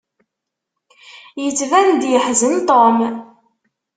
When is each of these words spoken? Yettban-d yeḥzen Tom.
Yettban-d 1.43 2.01
yeḥzen 2.11 2.55
Tom. 2.67 2.97